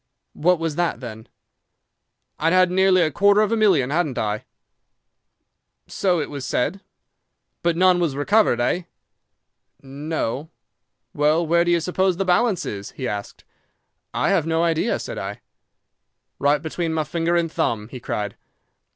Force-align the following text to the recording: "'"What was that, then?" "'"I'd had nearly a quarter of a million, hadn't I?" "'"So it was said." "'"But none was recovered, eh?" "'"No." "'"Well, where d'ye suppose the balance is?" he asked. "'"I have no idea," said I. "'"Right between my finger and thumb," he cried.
"'"What 0.33 0.57
was 0.57 0.77
that, 0.77 0.99
then?" 0.99 1.27
"'"I'd 2.39 2.53
had 2.53 2.71
nearly 2.71 3.01
a 3.03 3.11
quarter 3.11 3.41
of 3.41 3.51
a 3.51 3.55
million, 3.55 3.91
hadn't 3.91 4.17
I?" 4.17 4.45
"'"So 5.85 6.19
it 6.19 6.27
was 6.27 6.43
said." 6.43 6.81
"'"But 7.61 7.77
none 7.77 7.99
was 7.99 8.15
recovered, 8.15 8.59
eh?" 8.59 8.85
"'"No." 9.83 10.49
"'"Well, 11.13 11.45
where 11.45 11.63
d'ye 11.63 11.77
suppose 11.77 12.17
the 12.17 12.25
balance 12.25 12.65
is?" 12.65 12.89
he 12.93 13.07
asked. 13.07 13.43
"'"I 14.11 14.29
have 14.29 14.47
no 14.47 14.63
idea," 14.63 14.97
said 14.97 15.19
I. 15.19 15.41
"'"Right 16.39 16.63
between 16.63 16.95
my 16.95 17.03
finger 17.03 17.35
and 17.35 17.51
thumb," 17.51 17.87
he 17.89 17.99
cried. 17.99 18.35